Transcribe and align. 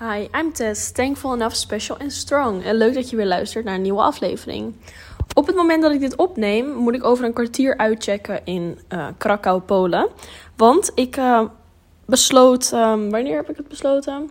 Hi, 0.00 0.28
I'm 0.40 0.52
Tess, 0.52 0.92
thankful 0.92 1.32
enough, 1.32 1.54
special 1.54 1.96
and 1.98 2.12
strong. 2.12 2.64
En 2.64 2.74
leuk 2.74 2.94
dat 2.94 3.10
je 3.10 3.16
weer 3.16 3.26
luistert 3.26 3.64
naar 3.64 3.74
een 3.74 3.82
nieuwe 3.82 4.00
aflevering. 4.00 4.74
Op 5.34 5.46
het 5.46 5.56
moment 5.56 5.82
dat 5.82 5.92
ik 5.92 6.00
dit 6.00 6.16
opneem, 6.16 6.74
moet 6.74 6.94
ik 6.94 7.04
over 7.04 7.24
een 7.24 7.32
kwartier 7.32 7.76
uitchecken 7.76 8.40
in 8.44 8.78
uh, 8.92 9.06
Krakau, 9.16 9.60
Polen. 9.60 10.08
Want 10.56 10.90
ik 10.94 11.16
uh, 11.16 11.42
besloot, 12.04 12.72
um, 12.72 13.10
wanneer 13.10 13.36
heb 13.36 13.50
ik 13.50 13.56
het 13.56 13.68
besloten? 13.68 14.30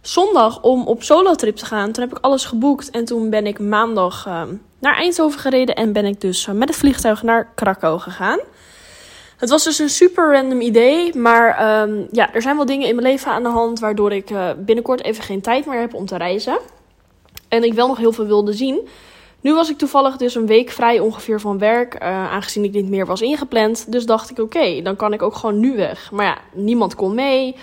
Zondag 0.00 0.62
om 0.62 0.86
op 0.86 1.02
solo-trip 1.02 1.56
te 1.56 1.66
gaan. 1.66 1.92
Toen 1.92 2.02
heb 2.08 2.16
ik 2.16 2.24
alles 2.24 2.44
geboekt 2.44 2.90
en 2.90 3.04
toen 3.04 3.30
ben 3.30 3.46
ik 3.46 3.58
maandag 3.58 4.26
uh, 4.26 4.42
naar 4.78 4.96
Eindhoven 4.96 5.40
gereden 5.40 5.74
en 5.74 5.92
ben 5.92 6.04
ik 6.04 6.20
dus 6.20 6.46
met 6.46 6.68
het 6.68 6.78
vliegtuig 6.78 7.22
naar 7.22 7.52
Krakau 7.54 7.98
gegaan. 7.98 8.38
Het 9.40 9.50
was 9.50 9.64
dus 9.64 9.78
een 9.78 9.88
super 9.88 10.32
random 10.32 10.60
idee. 10.60 11.16
Maar 11.16 11.82
um, 11.82 12.08
ja, 12.10 12.34
er 12.34 12.42
zijn 12.42 12.56
wel 12.56 12.66
dingen 12.66 12.88
in 12.88 12.94
mijn 12.94 13.06
leven 13.06 13.32
aan 13.32 13.42
de 13.42 13.48
hand. 13.48 13.80
Waardoor 13.80 14.12
ik 14.12 14.30
uh, 14.30 14.50
binnenkort 14.56 15.04
even 15.04 15.24
geen 15.24 15.40
tijd 15.40 15.66
meer 15.66 15.80
heb 15.80 15.94
om 15.94 16.06
te 16.06 16.16
reizen. 16.16 16.58
En 17.48 17.64
ik 17.64 17.74
wel 17.74 17.86
nog 17.86 17.98
heel 17.98 18.12
veel 18.12 18.26
wilde 18.26 18.52
zien. 18.52 18.88
Nu 19.40 19.54
was 19.54 19.70
ik 19.70 19.78
toevallig 19.78 20.16
dus 20.16 20.34
een 20.34 20.46
week 20.46 20.70
vrij 20.70 20.98
ongeveer 20.98 21.40
van 21.40 21.58
werk. 21.58 21.94
Uh, 21.94 22.32
aangezien 22.32 22.64
ik 22.64 22.72
niet 22.72 22.88
meer 22.88 23.06
was 23.06 23.20
ingepland. 23.20 23.92
Dus 23.92 24.06
dacht 24.06 24.30
ik, 24.30 24.38
oké, 24.38 24.82
dan 24.82 24.96
kan 24.96 25.12
ik 25.12 25.22
ook 25.22 25.34
gewoon 25.34 25.60
nu 25.60 25.76
weg. 25.76 26.10
Maar 26.10 26.26
ja, 26.26 26.38
niemand 26.52 26.94
kon 26.94 27.14
mee. 27.14 27.56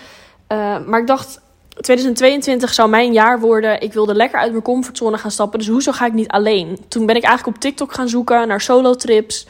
Uh, 0.52 0.86
maar 0.86 1.00
ik 1.00 1.06
dacht, 1.06 1.40
2022 1.80 2.74
zou 2.74 2.88
mijn 2.88 3.12
jaar 3.12 3.40
worden. 3.40 3.80
Ik 3.80 3.92
wilde 3.92 4.14
lekker 4.14 4.38
uit 4.38 4.50
mijn 4.50 4.62
comfortzone 4.62 5.18
gaan 5.18 5.30
stappen. 5.30 5.58
Dus 5.58 5.68
hoezo 5.68 5.92
ga 5.92 6.06
ik 6.06 6.12
niet 6.12 6.28
alleen? 6.28 6.78
Toen 6.88 7.06
ben 7.06 7.16
ik 7.16 7.22
eigenlijk 7.22 7.56
op 7.56 7.62
TikTok 7.62 7.92
gaan 7.92 8.08
zoeken 8.08 8.48
naar 8.48 8.60
solo 8.60 8.94
trips 8.94 9.46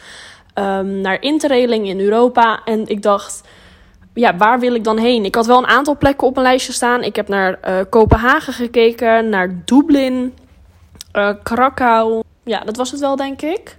um, 0.58 1.00
naar 1.00 1.22
interrailing 1.22 1.88
in 1.88 2.00
Europa. 2.00 2.60
En 2.64 2.86
ik 2.86 3.02
dacht, 3.02 3.42
ja, 4.14 4.36
waar 4.36 4.60
wil 4.60 4.74
ik 4.74 4.84
dan 4.84 4.98
heen? 4.98 5.24
Ik 5.24 5.34
had 5.34 5.46
wel 5.46 5.58
een 5.58 5.66
aantal 5.66 5.96
plekken 5.96 6.26
op 6.26 6.34
mijn 6.34 6.46
lijstje 6.46 6.72
staan. 6.72 7.02
Ik 7.02 7.16
heb 7.16 7.28
naar 7.28 7.58
uh, 7.68 7.80
Kopenhagen 7.90 8.52
gekeken, 8.52 9.28
naar 9.28 9.62
Dublin, 9.64 10.34
uh, 11.12 11.30
Krakau. 11.42 12.22
Ja, 12.44 12.60
dat 12.60 12.76
was 12.76 12.90
het 12.90 13.00
wel, 13.00 13.16
denk 13.16 13.42
ik. 13.42 13.76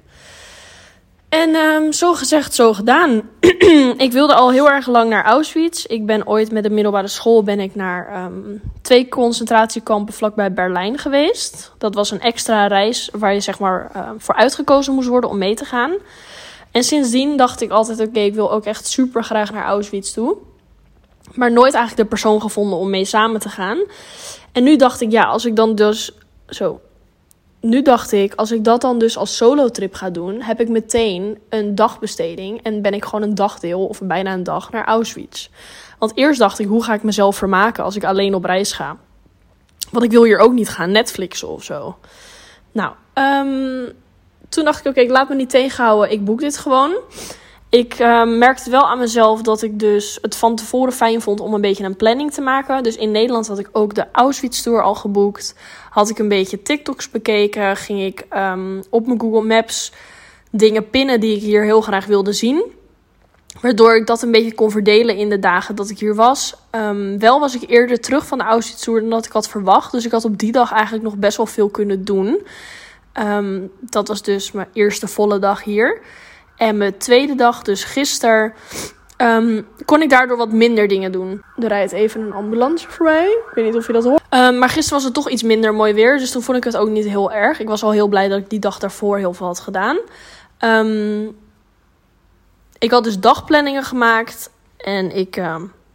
En 1.30 1.56
um, 1.56 1.92
zo 1.92 2.14
gezegd, 2.14 2.54
zo 2.54 2.73
gedaan. 2.73 3.22
ik 3.98 4.11
wilde 4.11 4.34
al 4.34 4.52
heel 4.52 4.70
erg 4.70 4.88
lang 4.88 5.09
naar 5.09 5.26
Auschwitz. 5.26 5.86
Ik 5.86 6.06
ben 6.06 6.28
ooit 6.28 6.52
met 6.52 6.64
de 6.64 6.70
middelbare 6.70 7.08
school 7.08 7.44
ben 7.44 7.59
ik 7.59 7.76
naar 7.76 8.26
um, 8.26 8.61
twee 8.82 9.08
concentratiekampen 9.08 10.14
vlakbij 10.14 10.54
Berlijn 10.54 10.98
geweest. 10.98 11.73
Dat 11.78 11.94
was 11.94 12.11
een 12.11 12.22
extra 12.22 12.67
reis 12.67 13.09
waar 13.14 13.34
je 13.34 13.39
zeg 13.39 13.59
maar 13.59 13.92
uh, 13.95 14.09
voor 14.17 14.36
uitgekozen 14.36 14.94
moest 14.94 15.08
worden 15.08 15.30
om 15.30 15.38
mee 15.38 15.56
te 15.56 15.66
gaan. 15.66 15.92
En 16.72 16.84
sindsdien 16.84 17.38
dacht 17.38 17.62
ik 17.62 17.72
altijd: 17.72 18.00
oké, 18.00 18.20
ik 18.20 18.34
wil 18.34 18.52
ook 18.52 18.66
echt 18.66 18.88
super 18.88 19.23
graag 19.23 19.52
naar 19.52 19.66
Auschwitz 19.66 20.12
toe. 20.12 20.38
Maar 21.34 21.52
nooit 21.52 21.73
eigenlijk 21.73 22.03
de 22.03 22.16
persoon 22.16 22.42
gevonden 22.42 22.78
om 22.78 22.89
mee 22.89 23.06
samen 23.06 23.39
te 23.39 23.50
gaan. 23.50 23.78
En 24.52 24.64
nu 24.64 24.76
dacht 24.76 25.02
ik, 25.02 25.11
ja, 25.11 25.23
als 25.23 25.45
ik 25.45 25.56
dan 25.56 25.76
dus. 25.76 26.11
Zo. 26.48 26.81
Nu 27.61 27.81
dacht 27.81 28.11
ik, 28.11 28.34
als 28.34 28.52
ik 28.52 28.64
dat 28.64 28.81
dan 28.81 29.00
dus 29.00 29.17
als 29.17 29.36
solo-trip 29.36 29.94
ga 29.94 30.09
doen, 30.09 30.42
heb 30.42 30.59
ik 30.59 30.70
meteen 30.70 31.38
een 31.50 31.76
dagbesteding. 31.76 32.64
En 32.64 32.81
ben 32.81 32.94
ik 32.94 33.06
gewoon 33.06 33.22
een 33.22 33.36
dagdeel, 33.36 33.86
of 33.86 34.02
bijna 34.04 34.33
een 34.33 34.44
dag, 34.44 34.72
naar 34.72 34.86
Auschwitz. 34.86 35.50
Want 35.98 36.11
eerst 36.16 36.39
dacht 36.39 36.59
ik, 36.59 36.67
hoe 36.67 36.83
ga 36.83 36.94
ik 36.94 37.04
mezelf 37.04 37.36
vermaken 37.36 37.83
als 37.83 37.95
ik 37.95 38.04
alleen 38.04 38.36
op 38.36 38.45
reis 38.45 38.72
ga? 38.72 38.98
Want 39.92 40.06
ik 40.06 40.11
wil 40.11 40.23
hier 40.23 40.39
ook 40.39 40.54
niet 40.54 40.70
gaan 40.70 40.92
Netflixen 40.92 41.48
of 41.48 41.64
zo. 41.64 41.98
Nou, 42.72 42.94
um, 43.14 43.94
toen 44.50 44.64
dacht 44.64 44.80
ik, 44.80 44.86
oké, 44.86 45.00
ik 45.00 45.09
laat 45.09 45.30
me 45.30 45.36
niet 45.36 45.50
tegenhouden. 45.50 46.11
Ik 46.11 46.25
boek 46.25 46.39
dit 46.39 46.58
gewoon. 46.58 46.95
Ik 47.69 48.00
uh, 48.00 48.23
merkte 48.25 48.69
wel 48.69 48.88
aan 48.88 49.00
mezelf 49.00 49.42
dat 49.42 49.61
ik 49.61 49.80
dus 49.80 50.17
het 50.22 50.36
van 50.36 50.55
tevoren 50.55 50.94
fijn 50.94 51.22
vond 51.22 51.39
om 51.39 51.53
een 51.53 51.61
beetje 51.61 51.83
een 51.83 51.95
planning 51.95 52.31
te 52.31 52.42
maken. 52.42 52.83
Dus 52.83 52.95
in 52.95 53.11
Nederland 53.11 53.47
had 53.47 53.59
ik 53.59 53.70
ook 53.72 53.95
de 53.95 54.05
Auschwitz 54.11 54.61
Tour 54.61 54.83
al 54.83 54.95
geboekt. 54.95 55.55
Had 55.89 56.09
ik 56.09 56.20
een 56.20 56.27
beetje 56.27 56.61
TikToks 56.61 57.09
bekeken. 57.09 57.75
Ging 57.75 58.02
ik 58.02 58.25
um, 58.36 58.83
op 58.89 59.05
mijn 59.05 59.20
Google 59.20 59.44
Maps 59.44 59.92
dingen 60.52 60.89
pinnen 60.89 61.20
die 61.20 61.36
ik 61.36 61.42
hier 61.42 61.64
heel 61.64 61.82
graag 61.82 62.05
wilde 62.05 62.33
zien. 62.33 62.64
Waardoor 63.61 63.95
ik 63.95 64.08
dat 64.08 64.21
een 64.21 64.32
beetje 64.32 64.54
kon 64.54 64.71
verdelen 64.71 65.15
in 65.15 65.30
de 65.30 65.39
dagen 65.39 65.76
dat 65.76 65.89
ik 65.89 65.99
hier 65.99 66.15
was. 66.15 66.55
Um, 66.71 67.20
wel 67.20 67.39
was 67.39 67.55
ik 67.55 67.70
eerder 67.70 67.99
terug 67.99 68.26
van 68.26 68.38
de 68.38 68.43
Auschwitz 68.43 68.83
Tour 68.83 68.99
dan 68.99 69.09
dat 69.09 69.26
ik 69.26 69.32
had 69.32 69.49
verwacht. 69.49 69.92
Dus 69.92 70.05
ik 70.05 70.11
had 70.11 70.26
op 70.26 70.38
die 70.38 70.52
dag 70.52 70.71
eigenlijk 70.71 71.04
nog 71.04 71.15
best 71.15 71.38
wel 71.38 71.45
veel 71.45 71.70
kunnen 71.70 72.05
doen. 72.05 72.42
Um, 73.14 73.71
dat 73.80 74.08
was 74.08 74.21
dus 74.21 74.52
mijn 74.52 74.67
eerste 74.73 75.08
volle 75.08 75.39
dag 75.39 75.64
hier. 75.64 76.02
En 76.55 76.77
mijn 76.77 76.97
tweede 76.97 77.36
dag, 77.36 77.61
dus 77.61 77.83
gisteren, 77.83 78.53
um, 79.17 79.67
kon 79.86 80.02
ik 80.02 80.09
daardoor 80.09 80.37
wat 80.37 80.52
minder 80.52 80.87
dingen 80.87 81.11
doen. 81.11 81.43
Er 81.58 81.67
rijdt 81.67 81.92
even 81.92 82.21
een 82.21 82.33
ambulance 82.33 82.89
voorbij. 82.89 83.25
Ik 83.25 83.55
weet 83.55 83.65
niet 83.65 83.75
of 83.75 83.87
je 83.87 83.93
dat 83.93 84.03
hoort. 84.03 84.21
Um, 84.30 84.58
maar 84.58 84.70
gisteren 84.70 84.97
was 84.97 85.03
het 85.03 85.14
toch 85.14 85.30
iets 85.30 85.43
minder 85.43 85.73
mooi 85.73 85.93
weer. 85.93 86.17
Dus 86.17 86.31
toen 86.31 86.42
vond 86.42 86.58
ik 86.58 86.64
het 86.64 86.77
ook 86.77 86.89
niet 86.89 87.05
heel 87.05 87.31
erg. 87.31 87.59
Ik 87.59 87.67
was 87.67 87.83
al 87.83 87.92
heel 87.92 88.08
blij 88.08 88.27
dat 88.27 88.39
ik 88.39 88.49
die 88.49 88.59
dag 88.59 88.80
daarvoor 88.80 89.17
heel 89.17 89.33
veel 89.33 89.47
had 89.47 89.59
gedaan. 89.59 89.97
ik 92.80 92.91
had 92.91 93.03
dus 93.03 93.20
dagplanningen 93.20 93.83
gemaakt. 93.83 94.49
En 94.77 95.15
ik 95.15 95.36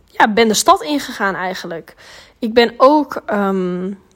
ja, 0.06 0.28
ben 0.34 0.48
de 0.48 0.54
stad 0.54 0.82
ingegaan 0.82 1.34
eigenlijk. 1.34 1.94
Ik 2.38 2.54
ben 2.54 2.74
ook 2.76 3.22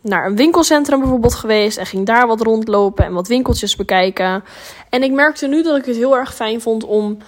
naar 0.09 0.27
een 0.27 0.37
winkelcentrum 0.37 1.01
bijvoorbeeld 1.01 1.35
geweest 1.35 1.79
en 1.79 1.87
ging 1.87 2.07
daar 2.07 2.27
wat 2.27 2.41
rondlopen 2.41 3.05
en 3.05 3.13
wat 3.13 3.29
winkeltjes 3.29 3.77
bekijken. 3.77 4.45
En 4.91 5.03
ik 5.03 5.13
merkte 5.13 5.47
nu 5.47 5.63
dat 5.63 5.77
ik 5.77 5.85
het 5.85 5.97
heel 5.97 6.17
erg 6.17 6.35
fijn 6.35 6.61
vond 6.61 6.85
om 6.85 7.19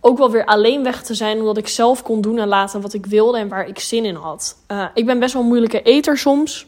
ook 0.00 0.18
wel 0.18 0.30
weer 0.30 0.44
alleen 0.44 0.82
weg 0.82 1.02
te 1.02 1.14
zijn, 1.14 1.38
omdat 1.38 1.56
ik 1.56 1.68
zelf 1.68 2.02
kon 2.02 2.20
doen 2.20 2.38
en 2.38 2.48
laten 2.48 2.80
wat 2.80 2.94
ik 2.94 3.06
wilde 3.06 3.38
en 3.38 3.48
waar 3.48 3.68
ik 3.68 3.78
zin 3.78 4.04
in 4.04 4.14
had. 4.14 4.56
Uh, 4.68 4.84
ik 4.94 5.06
ben 5.06 5.18
best 5.18 5.32
wel 5.32 5.42
een 5.42 5.48
moeilijke 5.48 5.82
eter 5.82 6.18
soms. 6.18 6.66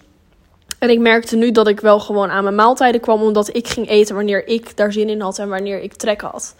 En 0.78 0.90
ik 0.90 0.98
merkte 0.98 1.36
nu 1.36 1.50
dat 1.50 1.68
ik 1.68 1.80
wel 1.80 2.00
gewoon 2.00 2.30
aan 2.30 2.42
mijn 2.42 2.54
maaltijden 2.54 3.00
kwam, 3.00 3.22
omdat 3.22 3.56
ik 3.56 3.68
ging 3.68 3.88
eten 3.88 4.14
wanneer 4.14 4.46
ik 4.46 4.76
daar 4.76 4.92
zin 4.92 5.08
in 5.08 5.20
had 5.20 5.38
en 5.38 5.48
wanneer 5.48 5.82
ik 5.82 5.94
trek 5.94 6.20
had. 6.20 6.54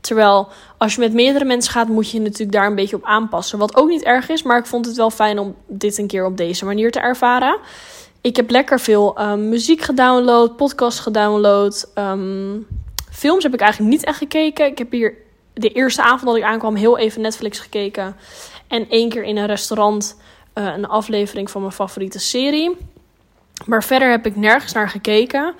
Terwijl 0.00 0.48
als 0.76 0.94
je 0.94 1.00
met 1.00 1.12
meerdere 1.12 1.44
mensen 1.44 1.72
gaat, 1.72 1.88
moet 1.88 2.10
je 2.10 2.20
natuurlijk 2.20 2.52
daar 2.52 2.66
een 2.66 2.74
beetje 2.74 2.96
op 2.96 3.04
aanpassen. 3.04 3.58
Wat 3.58 3.76
ook 3.76 3.88
niet 3.88 4.02
erg 4.02 4.28
is, 4.28 4.42
maar 4.42 4.58
ik 4.58 4.66
vond 4.66 4.86
het 4.86 4.96
wel 4.96 5.10
fijn 5.10 5.38
om 5.38 5.54
dit 5.66 5.98
een 5.98 6.06
keer 6.06 6.24
op 6.24 6.36
deze 6.36 6.64
manier 6.64 6.90
te 6.90 7.00
ervaren. 7.00 7.58
Ik 8.20 8.36
heb 8.36 8.50
lekker 8.50 8.80
veel 8.80 9.20
um, 9.20 9.48
muziek 9.48 9.80
gedownload, 9.80 10.56
podcast 10.56 10.98
gedownload. 10.98 11.90
Um, 11.94 12.66
films 13.12 13.42
heb 13.42 13.54
ik 13.54 13.60
eigenlijk 13.60 13.92
niet 13.92 14.04
echt 14.04 14.18
gekeken. 14.18 14.66
Ik 14.66 14.78
heb 14.78 14.90
hier 14.90 15.16
de 15.54 15.68
eerste 15.68 16.02
avond 16.02 16.24
dat 16.24 16.36
ik 16.36 16.42
aankwam 16.42 16.74
heel 16.74 16.98
even 16.98 17.20
Netflix 17.20 17.58
gekeken. 17.58 18.16
En 18.68 18.88
één 18.88 19.08
keer 19.08 19.24
in 19.24 19.36
een 19.36 19.46
restaurant 19.46 20.16
uh, 20.54 20.64
een 20.64 20.86
aflevering 20.86 21.50
van 21.50 21.60
mijn 21.60 21.72
favoriete 21.72 22.18
serie. 22.18 22.76
Maar 23.64 23.84
verder 23.84 24.10
heb 24.10 24.26
ik 24.26 24.36
nergens 24.36 24.72
naar 24.72 24.88
gekeken. 24.88 25.54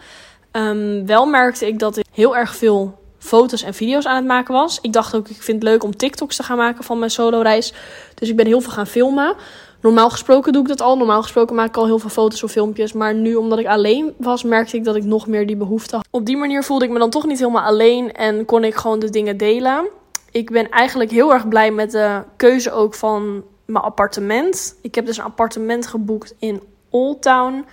Um, 0.53 1.07
wel 1.07 1.27
merkte 1.27 1.67
ik 1.67 1.79
dat 1.79 1.97
ik 1.97 2.07
heel 2.13 2.37
erg 2.37 2.57
veel 2.57 2.99
foto's 3.19 3.63
en 3.63 3.75
video's 3.75 4.07
aan 4.07 4.17
het 4.17 4.27
maken 4.27 4.55
was. 4.55 4.79
Ik 4.81 4.93
dacht 4.93 5.15
ook, 5.15 5.29
ik 5.29 5.43
vind 5.43 5.63
het 5.63 5.71
leuk 5.71 5.83
om 5.83 5.97
TikToks 5.97 6.37
te 6.37 6.43
gaan 6.43 6.57
maken 6.57 6.85
van 6.85 6.99
mijn 6.99 7.11
solo 7.11 7.41
reis. 7.41 7.73
Dus 8.15 8.29
ik 8.29 8.37
ben 8.37 8.47
heel 8.47 8.61
veel 8.61 8.73
gaan 8.73 8.87
filmen. 8.87 9.35
Normaal 9.81 10.11
gesproken 10.11 10.53
doe 10.53 10.63
ik 10.63 10.69
dat 10.69 10.81
al. 10.81 10.97
Normaal 10.97 11.23
gesproken 11.23 11.57
maak 11.57 11.69
ik 11.69 11.77
al 11.77 11.87
heel 11.87 11.99
veel 11.99 12.11
foto's 12.11 12.43
of 12.43 12.51
filmpjes. 12.51 12.93
Maar 12.93 13.15
nu, 13.15 13.35
omdat 13.35 13.59
ik 13.59 13.67
alleen 13.67 14.15
was, 14.17 14.43
merkte 14.43 14.77
ik 14.77 14.85
dat 14.85 14.97
ik 14.97 15.05
nog 15.05 15.27
meer 15.27 15.47
die 15.47 15.57
behoefte 15.57 15.97
had. 15.97 16.07
Op 16.11 16.27
die 16.27 16.37
manier 16.37 16.63
voelde 16.65 16.85
ik 16.85 16.91
me 16.91 16.99
dan 16.99 17.11
toch 17.11 17.27
niet 17.27 17.39
helemaal 17.39 17.65
alleen 17.65 18.13
en 18.13 18.45
kon 18.45 18.65
ik 18.65 18.75
gewoon 18.75 18.99
de 18.99 19.11
dingen 19.11 19.37
delen. 19.37 19.89
Ik 20.31 20.51
ben 20.51 20.69
eigenlijk 20.69 21.11
heel 21.11 21.33
erg 21.33 21.49
blij 21.49 21.71
met 21.71 21.91
de 21.91 22.23
keuze 22.37 22.73
ook 22.73 22.95
van 22.95 23.45
mijn 23.65 23.85
appartement. 23.85 24.77
Ik 24.83 24.95
heb 24.95 25.07
dus 25.07 25.19
een 25.19 25.25
appartement 25.25 25.87
geboekt 25.87 26.35
in 26.39 26.63
Old 26.91 27.23
Town. 27.23 27.65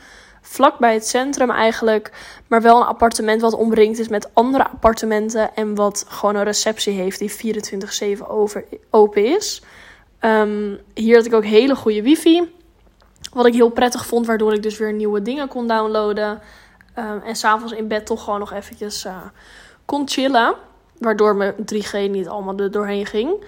Vlakbij 0.41 0.93
het 0.93 1.07
centrum 1.07 1.49
eigenlijk. 1.51 2.11
Maar 2.47 2.61
wel 2.61 2.79
een 2.79 2.87
appartement 2.87 3.41
wat 3.41 3.53
omringd 3.53 3.99
is 3.99 4.07
met 4.07 4.29
andere 4.33 4.69
appartementen. 4.69 5.55
En 5.55 5.75
wat 5.75 6.05
gewoon 6.07 6.35
een 6.35 6.43
receptie 6.43 6.93
heeft 6.93 7.19
die 7.19 7.55
24-7 8.17 8.21
open 8.89 9.25
is. 9.25 9.61
Um, 10.25 10.79
hier 10.93 11.15
had 11.15 11.25
ik 11.25 11.33
ook 11.33 11.45
hele 11.45 11.75
goede 11.75 12.01
wifi. 12.01 12.53
Wat 13.33 13.45
ik 13.45 13.53
heel 13.53 13.69
prettig 13.69 14.05
vond, 14.05 14.25
waardoor 14.25 14.53
ik 14.53 14.63
dus 14.63 14.77
weer 14.77 14.93
nieuwe 14.93 15.21
dingen 15.21 15.47
kon 15.47 15.67
downloaden. 15.67 16.41
Um, 16.99 17.21
en 17.21 17.35
s'avonds 17.35 17.73
in 17.73 17.87
bed 17.87 18.05
toch 18.05 18.23
gewoon 18.23 18.39
nog 18.39 18.53
eventjes 18.53 19.05
uh, 19.05 19.17
kon 19.85 20.09
chillen. 20.09 20.55
Waardoor 20.97 21.35
mijn 21.35 21.53
3G 21.73 22.09
niet 22.09 22.27
allemaal 22.27 22.57
er 22.57 22.71
doorheen 22.71 23.05
ging. 23.05 23.43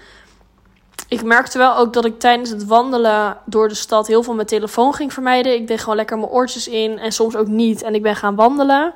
Ik 1.07 1.24
merkte 1.24 1.57
wel 1.57 1.77
ook 1.77 1.94
dat 1.94 2.06
ik 2.06 2.19
tijdens 2.19 2.50
het 2.50 2.65
wandelen 2.65 3.38
door 3.45 3.68
de 3.68 3.75
stad 3.75 4.07
heel 4.07 4.24
veel 4.24 4.33
mijn 4.33 4.47
telefoon 4.47 4.94
ging 4.94 5.13
vermijden. 5.13 5.53
Ik 5.53 5.68
deed 5.68 5.79
gewoon 5.79 5.95
lekker 5.95 6.18
mijn 6.18 6.31
oortjes 6.31 6.68
in 6.68 7.00
en 7.00 7.12
soms 7.12 7.35
ook 7.35 7.47
niet. 7.47 7.81
En 7.81 7.95
ik 7.95 8.01
ben 8.01 8.15
gaan 8.15 8.35
wandelen. 8.35 8.94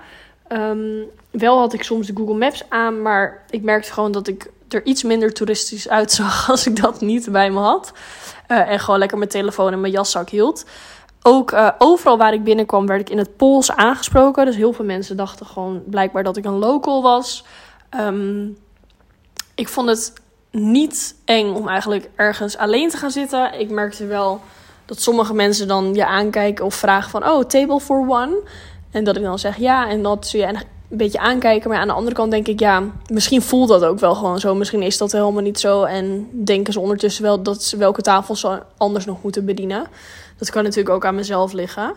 Um, 0.49 1.09
wel 1.29 1.59
had 1.59 1.73
ik 1.73 1.83
soms 1.83 2.07
de 2.07 2.13
Google 2.15 2.35
Maps 2.37 2.69
aan, 2.69 3.01
maar 3.01 3.43
ik 3.49 3.61
merkte 3.61 3.93
gewoon 3.93 4.11
dat 4.11 4.27
ik 4.27 4.49
er 4.73 4.85
iets 4.85 5.03
minder 5.03 5.33
toeristisch 5.33 5.89
uitzag 5.89 6.49
als 6.49 6.67
ik 6.67 6.81
dat 6.81 7.01
niet 7.01 7.31
bij 7.31 7.51
me 7.51 7.59
had. 7.59 7.93
Uh, 8.47 8.69
en 8.69 8.79
gewoon 8.79 8.99
lekker 8.99 9.17
mijn 9.17 9.29
telefoon 9.29 9.71
en 9.71 9.81
mijn 9.81 9.93
jaszak 9.93 10.29
hield. 10.29 10.65
Ook 11.21 11.51
uh, 11.51 11.69
overal 11.77 12.17
waar 12.17 12.33
ik 12.33 12.43
binnenkwam 12.43 12.85
werd 12.85 13.01
ik 13.01 13.09
in 13.09 13.17
het 13.17 13.35
Pools 13.37 13.71
aangesproken. 13.71 14.45
Dus 14.45 14.55
heel 14.55 14.73
veel 14.73 14.85
mensen 14.85 15.17
dachten 15.17 15.45
gewoon 15.45 15.83
blijkbaar 15.85 16.23
dat 16.23 16.37
ik 16.37 16.45
een 16.45 16.57
local 16.57 17.01
was. 17.01 17.45
Um, 17.99 18.57
ik 19.55 19.67
vond 19.67 19.89
het 19.89 20.13
niet 20.51 21.15
eng 21.25 21.53
om 21.53 21.67
eigenlijk 21.67 22.09
ergens 22.15 22.57
alleen 22.57 22.89
te 22.89 22.97
gaan 22.97 23.11
zitten. 23.11 23.59
Ik 23.59 23.69
merkte 23.69 24.05
wel 24.05 24.41
dat 24.85 25.01
sommige 25.01 25.33
mensen 25.33 25.67
dan 25.67 25.93
je 25.93 26.05
aankijken 26.05 26.65
of 26.65 26.75
vragen 26.75 27.09
van... 27.09 27.27
Oh, 27.29 27.43
table 27.43 27.79
for 27.79 28.09
one? 28.09 28.37
En 28.91 29.03
dat 29.03 29.15
ik 29.15 29.23
dan 29.23 29.39
zeg 29.39 29.57
ja. 29.57 29.89
En 29.89 30.03
dat 30.03 30.27
ze 30.27 30.37
je 30.37 30.45
een 30.91 30.97
beetje 30.97 31.19
aankijken. 31.19 31.69
Maar 31.69 31.79
aan 31.79 31.87
de 31.87 31.93
andere 31.93 32.15
kant 32.15 32.31
denk 32.31 32.47
ik, 32.47 32.59
ja, 32.59 32.83
misschien 33.07 33.41
voelt 33.41 33.69
dat 33.69 33.83
ook 33.83 33.99
wel 33.99 34.15
gewoon 34.15 34.39
zo. 34.39 34.55
Misschien 34.55 34.81
is 34.81 34.97
dat 34.97 35.11
helemaal 35.11 35.41
niet 35.41 35.59
zo. 35.59 35.83
En 35.83 36.29
denken 36.31 36.73
ze 36.73 36.79
ondertussen 36.79 37.23
wel 37.23 37.41
dat 37.41 37.63
ze 37.63 37.77
welke 37.77 38.01
tafel 38.01 38.35
ze 38.35 38.61
anders 38.77 39.05
nog 39.05 39.23
moeten 39.23 39.45
bedienen. 39.45 39.87
Dat 40.37 40.49
kan 40.49 40.63
natuurlijk 40.63 40.95
ook 40.95 41.05
aan 41.05 41.15
mezelf 41.15 41.53
liggen. 41.53 41.93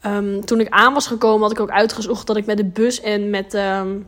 Ehm, 0.00 0.40
toen 0.40 0.60
ik 0.60 0.68
aan 0.68 0.94
was 0.94 1.06
gekomen, 1.06 1.42
had 1.42 1.50
ik 1.50 1.60
ook 1.60 1.70
uitgezocht 1.70 2.26
dat 2.26 2.36
ik 2.36 2.46
met 2.46 2.56
de 2.56 2.64
bus 2.64 3.00
en 3.00 3.30
met 3.30 3.50
de 3.50 4.00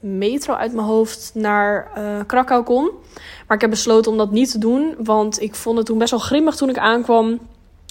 metro 0.00 0.54
uit 0.54 0.72
mijn 0.72 0.86
hoofd 0.86 1.30
naar 1.34 1.90
uh, 1.98 2.20
Krakau 2.26 2.62
kon. 2.62 2.90
Maar 3.46 3.56
ik 3.56 3.60
heb 3.60 3.70
besloten 3.70 4.12
om 4.12 4.18
dat 4.18 4.30
niet 4.30 4.50
te 4.50 4.58
doen, 4.58 4.94
want 4.98 5.40
ik 5.40 5.54
vond 5.54 5.76
het 5.76 5.86
toen 5.86 5.98
best 5.98 6.10
wel 6.10 6.20
grimmig 6.20 6.56
toen 6.56 6.68
ik 6.68 6.78
aankwam. 6.78 7.38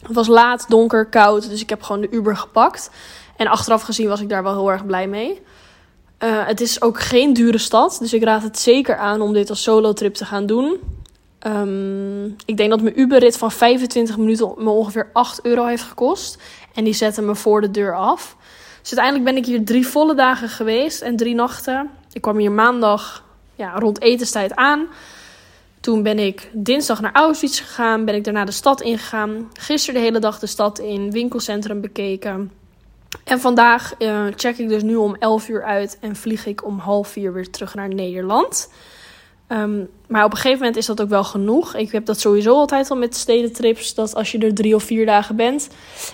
Het 0.06 0.16
was 0.16 0.28
laat, 0.28 0.66
donker, 0.70 1.06
koud, 1.06 1.50
dus 1.50 1.62
ik 1.62 1.70
heb 1.70 1.82
gewoon 1.82 2.02
de 2.02 2.10
Uber 2.12 2.38
gepakt. 2.38 2.90
En 3.36 3.48
achteraf 3.48 3.82
gezien 3.82 4.08
was 4.08 4.22
ik 4.22 4.30
daar 4.30 4.44
wel 4.44 4.54
heel 4.54 4.72
erg 4.72 4.86
blij 4.86 5.08
mee. 5.08 5.42
Uh, 6.24 6.48
het 6.48 6.62
is 6.62 6.81
ook 6.81 7.02
geen 7.02 7.34
dure 7.34 7.58
stad, 7.58 7.98
dus 8.00 8.14
ik 8.14 8.24
raad 8.24 8.44
het 8.44 8.60
zeker 8.60 8.98
aan 8.98 9.22
om 9.22 9.34
dit 9.34 9.50
als 9.50 9.64
solo-trip 9.64 10.14
te 10.14 10.25
gaan 10.25 10.46
doen. 10.46 10.80
Um, 11.48 12.36
ik 12.46 12.58
denk 12.58 12.69
dat 12.69 12.81
mijn 12.81 13.00
Uberrit 13.00 13.38
van 13.38 13.52
25 13.52 14.18
minuten 14.18 14.54
me 14.58 14.69
ongeveer 14.69 15.10
8 15.14 15.46
euro 15.46 15.66
heeft 15.66 15.84
gekost. 15.84 16.38
En 16.74 16.84
die 16.84 16.94
zetten 16.94 17.25
me 17.25 17.36
voor 17.36 17.62
de 17.62 17.72
deur 17.72 17.96
af. 17.96 18.36
Dus 18.81 18.98
uiteindelijk 18.98 19.24
ben 19.24 19.38
ik 19.38 19.46
hier 19.46 19.66
drie 19.66 19.88
volle 19.88 20.16
dagen 20.16 20.50
geweest 20.50 21.02
en 21.02 21.16
drie 21.16 21.36
nachten. 21.36 21.90
Ik 22.12 22.22
kwam 22.22 22.38
hier 22.38 22.52
maandag 22.52 23.24
ja, 23.56 23.80
rond 23.80 24.02
etenstijd 24.02 24.56
aan. 24.56 24.88
Toen 25.80 26.04
ben 26.04 26.19
ik 26.19 26.50
dinsdag 26.54 27.02
naar 27.02 27.14
Auschwitz 27.14 27.60
gegaan. 27.60 28.06
Ben 28.06 28.16
ik 28.16 28.24
daarna 28.24 28.46
de 28.46 28.52
stad 28.52 28.81
ingegaan. 28.81 29.50
Gisteren 29.54 30.00
de 30.00 30.06
hele 30.06 30.19
dag 30.19 30.40
de 30.40 30.48
stad 30.48 30.80
in, 30.80 31.12
winkelcentrum 31.12 31.81
bekeken. 31.81 32.52
En 33.24 33.39
vandaag 33.39 33.94
uh, 34.00 34.25
check 34.36 34.57
ik 34.57 34.69
dus 34.69 34.83
nu 34.83 34.95
om 34.95 35.15
11 35.19 35.50
uur 35.50 35.63
uit 35.63 35.98
en 36.01 36.15
vlieg 36.15 36.45
ik 36.45 36.65
om 36.65 36.80
half 36.80 37.07
vier 37.07 37.33
weer 37.33 37.50
terug 37.50 37.75
naar 37.75 37.94
Nederland. 37.94 38.69
Um, 39.48 39.89
maar 40.07 40.24
op 40.24 40.31
een 40.31 40.38
gegeven 40.38 40.59
moment 40.59 40.77
is 40.77 40.86
dat 40.86 41.01
ook 41.01 41.09
wel 41.09 41.24
genoeg. 41.24 41.75
Ik 41.75 41.92
heb 41.92 42.06
dat 42.06 42.19
sowieso 42.19 42.54
altijd 42.54 42.89
al 42.89 42.98
met 42.98 43.15
stedentrips. 43.15 43.94
Dat 43.94 44.15
als 44.15 44.31
je 44.31 44.38
er 44.38 44.54
drie 44.54 44.75
of 44.75 44.83
vier 44.83 45.06
dagen 45.06 45.36
bent, 45.36 45.69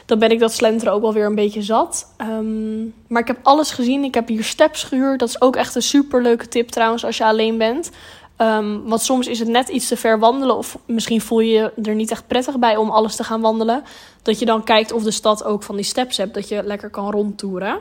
dan 0.05 0.19
ben 0.19 0.31
ik 0.31 0.39
dat 0.39 0.53
slenteren 0.53 0.93
ook 0.93 1.01
wel 1.01 1.13
weer 1.13 1.25
een 1.25 1.35
beetje 1.35 1.61
zat. 1.61 2.13
Um, 2.21 2.93
maar 3.07 3.21
ik 3.21 3.27
heb 3.27 3.39
alles 3.43 3.71
gezien. 3.71 4.03
Ik 4.03 4.13
heb 4.13 4.27
hier 4.27 4.43
steps 4.43 4.83
gehuurd. 4.83 5.19
Dat 5.19 5.29
is 5.29 5.41
ook 5.41 5.55
echt 5.55 5.75
een 5.75 5.81
super 5.81 6.21
leuke 6.21 6.47
tip 6.47 6.69
trouwens 6.69 7.05
als 7.05 7.17
je 7.17 7.25
alleen 7.25 7.57
bent. 7.57 7.91
Um, 8.37 8.83
want 8.89 9.01
soms 9.01 9.27
is 9.27 9.39
het 9.39 9.47
net 9.47 9.69
iets 9.69 9.87
te 9.87 9.97
ver 9.97 10.19
wandelen. 10.19 10.57
Of 10.57 10.77
misschien 10.85 11.21
voel 11.21 11.39
je 11.39 11.71
je 11.75 11.83
er 11.83 11.95
niet 11.95 12.11
echt 12.11 12.27
prettig 12.27 12.59
bij 12.59 12.75
om 12.75 12.89
alles 12.89 13.15
te 13.15 13.23
gaan 13.23 13.41
wandelen. 13.41 13.83
Dat 14.21 14.39
je 14.39 14.45
dan 14.45 14.63
kijkt 14.63 14.91
of 14.91 15.03
de 15.03 15.11
stad 15.11 15.43
ook 15.43 15.63
van 15.63 15.75
die 15.75 15.85
steps 15.85 16.17
hebt. 16.17 16.33
Dat 16.33 16.47
je 16.47 16.63
lekker 16.63 16.89
kan 16.89 17.11
rondtoeren. 17.11 17.79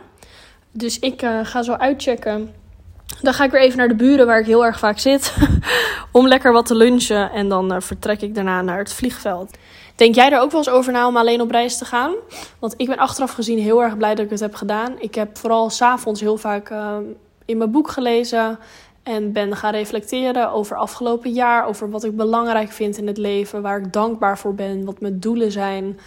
Dus 0.73 0.99
ik 0.99 1.23
uh, 1.23 1.39
ga 1.43 1.63
zo 1.63 1.73
uitchecken 1.73 2.55
dan 3.21 3.35
ga 3.35 3.45
ik 3.45 3.51
weer 3.51 3.61
even 3.61 3.79
naar 3.79 3.89
de 3.89 3.95
buren 3.95 4.27
waar 4.27 4.41
ik 4.41 4.47
heel 4.47 4.65
erg 4.65 4.79
vaak 4.79 4.99
zit. 4.99 5.35
om 6.13 6.29
lekker 6.29 6.53
wat 6.53 6.67
te 6.67 6.75
lunchen. 6.75 7.31
En 7.31 7.49
dan 7.49 7.73
uh, 7.73 7.81
vertrek 7.81 8.21
ik 8.21 8.35
daarna 8.35 8.63
naar 8.63 8.79
het 8.79 8.93
vliegveld. 8.93 9.57
Denk 9.97 10.15
jij 10.15 10.31
er 10.31 10.41
ook 10.41 10.51
wel 10.51 10.61
eens 10.61 10.71
over 10.71 10.93
na 10.93 11.07
om 11.07 11.17
alleen 11.17 11.41
op 11.41 11.51
reis 11.51 11.79
te 11.79 11.85
gaan? 11.85 12.15
Want 12.59 12.75
ik 12.77 12.87
ben 12.87 12.97
achteraf 12.97 13.33
gezien 13.33 13.59
heel 13.59 13.83
erg 13.83 13.97
blij 13.97 14.15
dat 14.15 14.25
ik 14.25 14.31
het 14.31 14.41
heb 14.41 14.55
gedaan. 14.55 14.95
Ik 14.99 15.15
heb 15.15 15.39
vooral 15.39 15.71
s'avonds 15.71 16.21
heel 16.21 16.37
vaak 16.37 16.71
uh, 16.71 16.97
in 17.45 17.59
mijn 17.59 17.71
boek 17.71 17.91
gelezen. 17.91 18.59
En 19.03 19.33
ben 19.33 19.57
gaan 19.57 19.73
reflecteren 19.73 20.53
over 20.53 20.77
afgelopen 20.77 21.33
jaar. 21.33 21.67
Over 21.67 21.91
wat 21.91 22.05
ik 22.05 22.17
belangrijk 22.17 22.71
vind 22.71 22.97
in 22.97 23.07
het 23.07 23.19
leven. 23.19 23.63
Waar 23.63 23.79
ik 23.79 23.93
dankbaar 23.93 24.39
voor 24.39 24.55
ben. 24.55 24.85
Wat 24.85 25.01
mijn 25.01 25.21
doelen 25.21 25.53
zijn. 25.53 25.99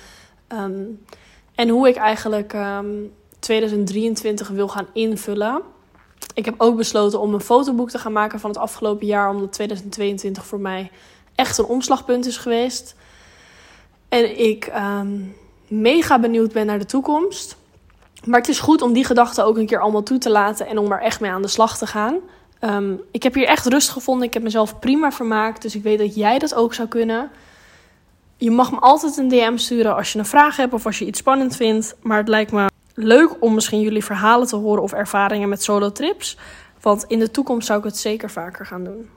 Um, 0.47 1.03
en 1.55 1.69
hoe 1.69 1.87
ik 1.87 1.95
eigenlijk 1.95 2.53
um, 2.53 2.61
ehm, 2.61 2.85
2023 3.39 4.47
wil 4.47 4.67
gaan 4.67 4.87
invullen. 4.93 5.61
Ik 6.33 6.45
heb 6.45 6.55
ook 6.57 6.77
besloten 6.77 7.19
om 7.19 7.33
een 7.33 7.41
fotoboek 7.41 7.89
te 7.89 7.99
gaan 7.99 8.11
maken 8.11 8.39
van 8.39 8.49
het 8.49 8.59
afgelopen 8.59 9.07
jaar, 9.07 9.29
omdat 9.29 9.53
2022 9.53 10.45
voor 10.45 10.59
mij 10.59 10.91
echt 11.35 11.57
een 11.57 11.65
omslagpunt 11.65 12.25
is 12.25 12.37
geweest. 12.37 12.95
En 14.09 14.39
ik 14.39 14.71
um, 14.75 15.35
mega 15.67 16.19
benieuwd 16.19 16.53
ben 16.53 16.65
naar 16.65 16.79
de 16.79 16.85
toekomst. 16.85 17.55
Maar 18.25 18.39
het 18.39 18.49
is 18.49 18.59
goed 18.59 18.81
om 18.81 18.93
die 18.93 19.05
gedachten 19.05 19.45
ook 19.45 19.57
een 19.57 19.65
keer 19.65 19.81
allemaal 19.81 20.03
toe 20.03 20.17
te 20.17 20.29
laten 20.29 20.67
en 20.67 20.77
om 20.77 20.91
er 20.91 21.01
echt 21.01 21.19
mee 21.19 21.31
aan 21.31 21.41
de 21.41 21.47
slag 21.47 21.77
te 21.77 21.87
gaan. 21.87 22.19
Um, 22.65 23.01
ik 23.11 23.23
heb 23.23 23.33
hier 23.33 23.47
echt 23.47 23.65
rust 23.65 23.89
gevonden. 23.89 24.27
Ik 24.27 24.33
heb 24.33 24.43
mezelf 24.43 24.79
prima 24.79 25.11
vermaakt. 25.11 25.61
Dus 25.61 25.75
ik 25.75 25.83
weet 25.83 25.99
dat 25.99 26.15
jij 26.15 26.39
dat 26.39 26.55
ook 26.55 26.73
zou 26.73 26.87
kunnen. 26.87 27.31
Je 28.37 28.51
mag 28.51 28.71
me 28.71 28.79
altijd 28.79 29.17
een 29.17 29.29
DM 29.29 29.57
sturen 29.57 29.95
als 29.95 30.13
je 30.13 30.19
een 30.19 30.25
vraag 30.25 30.55
hebt 30.55 30.73
of 30.73 30.85
als 30.85 30.99
je 30.99 31.05
iets 31.05 31.19
spannend 31.19 31.55
vindt. 31.55 31.95
Maar 32.01 32.17
het 32.17 32.27
lijkt 32.27 32.51
me 32.51 32.69
leuk 32.93 33.35
om 33.39 33.53
misschien 33.53 33.81
jullie 33.81 34.03
verhalen 34.03 34.47
te 34.47 34.55
horen 34.55 34.83
of 34.83 34.93
ervaringen 34.93 35.49
met 35.49 35.63
solo 35.63 35.91
trips. 35.91 36.37
Want 36.81 37.03
in 37.07 37.19
de 37.19 37.31
toekomst 37.31 37.67
zou 37.67 37.79
ik 37.79 37.85
het 37.85 37.97
zeker 37.97 38.29
vaker 38.29 38.65
gaan 38.65 38.83
doen. 38.83 39.09